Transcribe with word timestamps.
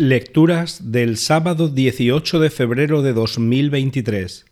Lecturas 0.00 0.92
del 0.92 1.18
sábado 1.18 1.68
18 1.68 2.40
de 2.40 2.48
febrero 2.48 3.02
de 3.02 3.12
2023. 3.12 4.46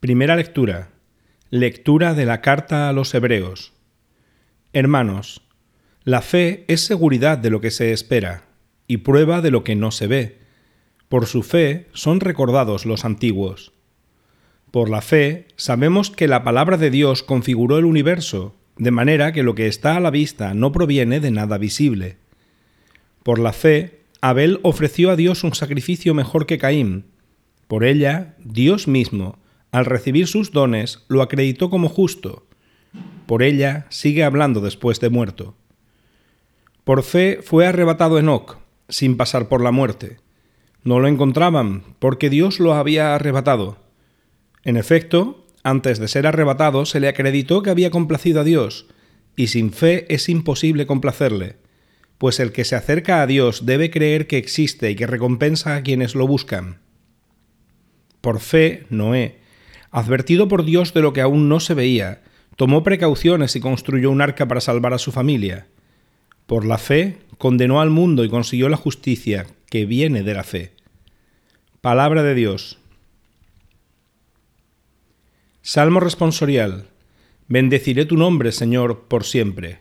Primera 0.00 0.34
lectura. 0.34 0.90
Lectura 1.48 2.12
de 2.14 2.26
la 2.26 2.40
carta 2.40 2.88
a 2.88 2.92
los 2.92 3.14
Hebreos. 3.14 3.72
Hermanos, 4.72 5.42
la 6.02 6.22
fe 6.22 6.64
es 6.66 6.80
seguridad 6.80 7.38
de 7.38 7.50
lo 7.50 7.60
que 7.60 7.70
se 7.70 7.92
espera 7.92 8.46
y 8.88 8.96
prueba 8.96 9.42
de 9.42 9.52
lo 9.52 9.62
que 9.62 9.76
no 9.76 9.92
se 9.92 10.08
ve. 10.08 10.38
Por 11.08 11.26
su 11.26 11.44
fe 11.44 11.86
son 11.92 12.18
recordados 12.18 12.84
los 12.84 13.04
antiguos. 13.04 13.70
Por 14.72 14.90
la 14.90 15.02
fe 15.02 15.46
sabemos 15.54 16.10
que 16.10 16.26
la 16.26 16.42
palabra 16.42 16.76
de 16.78 16.90
Dios 16.90 17.22
configuró 17.22 17.78
el 17.78 17.84
universo, 17.84 18.56
de 18.76 18.90
manera 18.90 19.30
que 19.30 19.44
lo 19.44 19.54
que 19.54 19.68
está 19.68 19.94
a 19.94 20.00
la 20.00 20.10
vista 20.10 20.52
no 20.52 20.72
proviene 20.72 21.20
de 21.20 21.30
nada 21.30 21.58
visible. 21.58 22.16
Por 23.22 23.38
la 23.38 23.52
fe 23.52 23.97
Abel 24.20 24.58
ofreció 24.62 25.10
a 25.10 25.16
Dios 25.16 25.44
un 25.44 25.54
sacrificio 25.54 26.12
mejor 26.12 26.46
que 26.46 26.58
Caín. 26.58 27.04
Por 27.68 27.84
ella, 27.84 28.34
Dios 28.42 28.88
mismo, 28.88 29.38
al 29.70 29.84
recibir 29.84 30.26
sus 30.26 30.50
dones, 30.50 31.04
lo 31.08 31.22
acreditó 31.22 31.70
como 31.70 31.88
justo. 31.88 32.46
Por 33.26 33.42
ella 33.42 33.86
sigue 33.90 34.24
hablando 34.24 34.60
después 34.60 34.98
de 34.98 35.10
muerto. 35.10 35.54
Por 36.82 37.04
fe 37.04 37.40
fue 37.42 37.66
arrebatado 37.66 38.18
Enoc, 38.18 38.58
sin 38.88 39.16
pasar 39.16 39.48
por 39.48 39.62
la 39.62 39.70
muerte. 39.70 40.18
No 40.82 40.98
lo 40.98 41.06
encontraban, 41.06 41.84
porque 41.98 42.30
Dios 42.30 42.58
lo 42.58 42.74
había 42.74 43.14
arrebatado. 43.14 43.78
En 44.64 44.76
efecto, 44.76 45.46
antes 45.62 45.98
de 45.98 46.08
ser 46.08 46.26
arrebatado 46.26 46.86
se 46.86 46.98
le 46.98 47.08
acreditó 47.08 47.62
que 47.62 47.70
había 47.70 47.90
complacido 47.90 48.40
a 48.40 48.44
Dios, 48.44 48.86
y 49.36 49.48
sin 49.48 49.70
fe 49.72 50.12
es 50.12 50.28
imposible 50.28 50.86
complacerle 50.86 51.67
pues 52.18 52.40
el 52.40 52.52
que 52.52 52.64
se 52.64 52.76
acerca 52.76 53.22
a 53.22 53.26
Dios 53.26 53.64
debe 53.64 53.90
creer 53.90 54.26
que 54.26 54.36
existe 54.38 54.90
y 54.90 54.96
que 54.96 55.06
recompensa 55.06 55.76
a 55.76 55.82
quienes 55.82 56.14
lo 56.14 56.26
buscan. 56.26 56.78
Por 58.20 58.40
fe, 58.40 58.86
Noé, 58.90 59.38
advertido 59.90 60.48
por 60.48 60.64
Dios 60.64 60.92
de 60.92 61.00
lo 61.00 61.12
que 61.12 61.20
aún 61.20 61.48
no 61.48 61.60
se 61.60 61.74
veía, 61.74 62.22
tomó 62.56 62.82
precauciones 62.82 63.54
y 63.54 63.60
construyó 63.60 64.10
un 64.10 64.20
arca 64.20 64.48
para 64.48 64.60
salvar 64.60 64.92
a 64.92 64.98
su 64.98 65.12
familia. 65.12 65.68
Por 66.46 66.66
la 66.66 66.78
fe, 66.78 67.18
condenó 67.38 67.80
al 67.80 67.90
mundo 67.90 68.24
y 68.24 68.28
consiguió 68.28 68.68
la 68.68 68.76
justicia 68.76 69.46
que 69.70 69.86
viene 69.86 70.24
de 70.24 70.34
la 70.34 70.42
fe. 70.42 70.72
Palabra 71.80 72.24
de 72.24 72.34
Dios. 72.34 72.78
Salmo 75.62 76.00
responsorial. 76.00 76.88
Bendeciré 77.46 78.04
tu 78.06 78.16
nombre, 78.16 78.50
Señor, 78.52 79.04
por 79.08 79.24
siempre. 79.24 79.78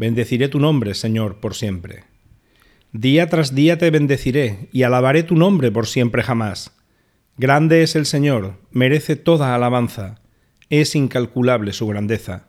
Bendeciré 0.00 0.48
tu 0.48 0.60
nombre, 0.60 0.94
Señor, 0.94 1.40
por 1.40 1.54
siempre. 1.54 2.04
Día 2.90 3.28
tras 3.28 3.54
día 3.54 3.76
te 3.76 3.90
bendeciré 3.90 4.70
y 4.72 4.84
alabaré 4.84 5.24
tu 5.24 5.36
nombre 5.36 5.70
por 5.70 5.86
siempre 5.86 6.22
jamás. 6.22 6.74
Grande 7.36 7.82
es 7.82 7.94
el 7.96 8.06
Señor, 8.06 8.54
merece 8.70 9.16
toda 9.16 9.54
alabanza, 9.54 10.22
es 10.70 10.94
incalculable 10.94 11.74
su 11.74 11.86
grandeza. 11.86 12.46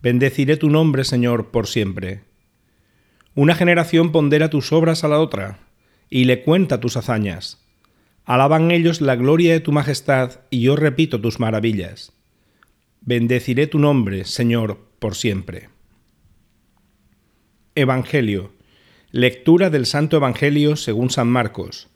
Bendeciré 0.00 0.56
tu 0.56 0.70
nombre, 0.70 1.02
Señor, 1.02 1.50
por 1.50 1.66
siempre. 1.66 2.22
Una 3.34 3.56
generación 3.56 4.12
pondera 4.12 4.48
tus 4.48 4.72
obras 4.72 5.02
a 5.02 5.08
la 5.08 5.18
otra, 5.18 5.58
y 6.08 6.22
le 6.22 6.44
cuenta 6.44 6.78
tus 6.78 6.96
hazañas. 6.96 7.66
Alaban 8.24 8.70
ellos 8.70 9.00
la 9.00 9.16
gloria 9.16 9.54
de 9.54 9.58
tu 9.58 9.72
majestad, 9.72 10.42
y 10.50 10.60
yo 10.60 10.76
repito 10.76 11.20
tus 11.20 11.40
maravillas. 11.40 12.12
Bendeciré 13.00 13.66
tu 13.66 13.80
nombre, 13.80 14.24
Señor, 14.24 14.78
por 15.00 15.16
siempre. 15.16 15.73
Evangelio. 17.76 18.52
Lectura 19.10 19.68
del 19.68 19.86
Santo 19.86 20.16
Evangelio 20.16 20.76
según 20.76 21.10
San 21.10 21.26
Marcos. 21.26 21.88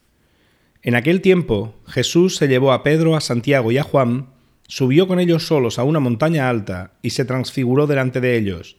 En 0.81 0.93
aquel 0.93 1.21
tiempo 1.21 1.73
Jesús 1.87 2.35
se 2.35 2.49
llevó 2.49 2.73
a 2.73 2.83
Pedro, 2.83 3.15
a 3.15 3.21
Santiago 3.21 3.71
y 3.71 3.77
a 3.77 3.83
Juan, 3.83 4.27
subió 4.67 5.07
con 5.07 5.21
ellos 5.21 5.47
solos 5.47 5.79
a 5.79 5.85
una 5.85 6.01
montaña 6.01 6.49
alta 6.49 6.91
y 7.01 7.11
se 7.11 7.23
transfiguró 7.23 7.87
delante 7.87 8.19
de 8.19 8.35
ellos. 8.35 8.75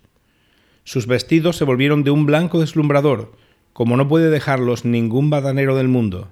Sus 0.84 1.06
vestidos 1.06 1.56
se 1.56 1.64
volvieron 1.64 2.04
de 2.04 2.10
un 2.10 2.26
blanco 2.26 2.60
deslumbrador, 2.60 3.32
como 3.72 3.96
no 3.96 4.06
puede 4.06 4.28
dejarlos 4.28 4.84
ningún 4.84 5.30
badanero 5.30 5.76
del 5.76 5.88
mundo. 5.88 6.28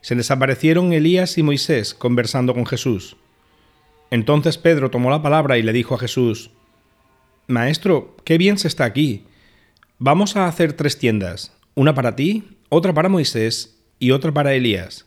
Se 0.00 0.14
les 0.14 0.30
aparecieron 0.30 0.94
Elías 0.94 1.36
y 1.36 1.42
Moisés 1.42 1.92
conversando 1.92 2.54
con 2.54 2.64
Jesús. 2.64 3.18
Entonces 4.10 4.56
Pedro 4.56 4.90
tomó 4.90 5.10
la 5.10 5.20
palabra 5.20 5.58
y 5.58 5.62
le 5.62 5.74
dijo 5.74 5.94
a 5.94 5.98
Jesús, 5.98 6.52
Maestro, 7.48 8.16
qué 8.24 8.38
bien 8.38 8.56
se 8.56 8.68
está 8.68 8.86
aquí 8.86 9.26
Vamos 10.06 10.36
a 10.36 10.46
hacer 10.46 10.74
tres 10.74 10.98
tiendas, 10.98 11.56
una 11.74 11.94
para 11.94 12.14
ti, 12.14 12.44
otra 12.68 12.92
para 12.92 13.08
Moisés 13.08 13.82
y 13.98 14.10
otra 14.10 14.32
para 14.34 14.52
Elías. 14.52 15.06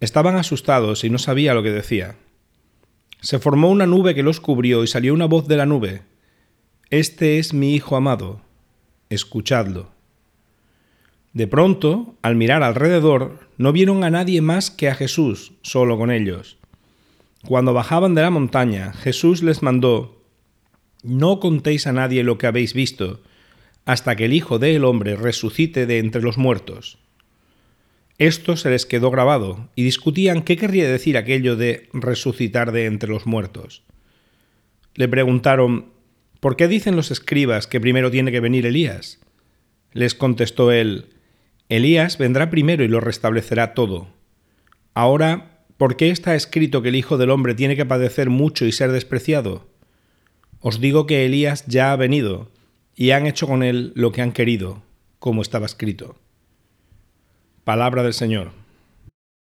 Estaban 0.00 0.34
asustados 0.34 1.04
y 1.04 1.10
no 1.10 1.18
sabía 1.18 1.54
lo 1.54 1.62
que 1.62 1.70
decía. 1.70 2.16
Se 3.20 3.38
formó 3.38 3.70
una 3.70 3.86
nube 3.86 4.16
que 4.16 4.24
los 4.24 4.40
cubrió 4.40 4.82
y 4.82 4.88
salió 4.88 5.14
una 5.14 5.26
voz 5.26 5.46
de 5.46 5.56
la 5.56 5.64
nube. 5.64 6.02
Este 6.90 7.38
es 7.38 7.54
mi 7.54 7.76
Hijo 7.76 7.94
amado, 7.94 8.40
escuchadlo. 9.10 9.90
De 11.32 11.46
pronto, 11.46 12.16
al 12.20 12.34
mirar 12.34 12.64
alrededor, 12.64 13.46
no 13.58 13.70
vieron 13.70 14.02
a 14.02 14.10
nadie 14.10 14.40
más 14.40 14.72
que 14.72 14.88
a 14.88 14.96
Jesús, 14.96 15.52
solo 15.62 15.96
con 15.96 16.10
ellos. 16.10 16.58
Cuando 17.46 17.74
bajaban 17.74 18.16
de 18.16 18.22
la 18.22 18.30
montaña, 18.30 18.92
Jesús 18.92 19.44
les 19.44 19.62
mandó, 19.62 20.20
No 21.04 21.38
contéis 21.38 21.86
a 21.86 21.92
nadie 21.92 22.24
lo 22.24 22.38
que 22.38 22.48
habéis 22.48 22.74
visto, 22.74 23.20
hasta 23.88 24.16
que 24.16 24.26
el 24.26 24.34
Hijo 24.34 24.58
del 24.58 24.84
Hombre 24.84 25.16
resucite 25.16 25.86
de 25.86 25.96
entre 25.96 26.20
los 26.20 26.36
muertos. 26.36 26.98
Esto 28.18 28.54
se 28.58 28.68
les 28.68 28.84
quedó 28.84 29.10
grabado 29.10 29.70
y 29.76 29.82
discutían 29.82 30.42
qué 30.42 30.58
querría 30.58 30.86
decir 30.86 31.16
aquello 31.16 31.56
de 31.56 31.88
resucitar 31.94 32.70
de 32.72 32.84
entre 32.84 33.08
los 33.08 33.24
muertos. 33.24 33.84
Le 34.94 35.08
preguntaron, 35.08 35.86
¿por 36.38 36.54
qué 36.56 36.68
dicen 36.68 36.96
los 36.96 37.10
escribas 37.10 37.66
que 37.66 37.80
primero 37.80 38.10
tiene 38.10 38.30
que 38.30 38.40
venir 38.40 38.66
Elías? 38.66 39.20
Les 39.94 40.14
contestó 40.14 40.70
él, 40.70 41.06
Elías 41.70 42.18
vendrá 42.18 42.50
primero 42.50 42.84
y 42.84 42.88
lo 42.88 43.00
restablecerá 43.00 43.72
todo. 43.72 44.08
Ahora, 44.92 45.64
¿por 45.78 45.96
qué 45.96 46.10
está 46.10 46.34
escrito 46.34 46.82
que 46.82 46.90
el 46.90 46.96
Hijo 46.96 47.16
del 47.16 47.30
Hombre 47.30 47.54
tiene 47.54 47.74
que 47.74 47.86
padecer 47.86 48.28
mucho 48.28 48.66
y 48.66 48.72
ser 48.72 48.92
despreciado? 48.92 49.66
Os 50.60 50.78
digo 50.78 51.06
que 51.06 51.24
Elías 51.24 51.64
ya 51.66 51.92
ha 51.92 51.96
venido, 51.96 52.50
y 52.98 53.12
han 53.12 53.26
hecho 53.26 53.46
con 53.46 53.62
él 53.62 53.92
lo 53.94 54.10
que 54.10 54.22
han 54.22 54.32
querido, 54.32 54.82
como 55.20 55.40
estaba 55.40 55.66
escrito. 55.66 56.16
Palabra 57.62 58.02
del 58.02 58.12
Señor. 58.12 58.50